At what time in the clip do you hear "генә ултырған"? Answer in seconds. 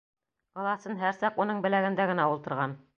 2.15-2.77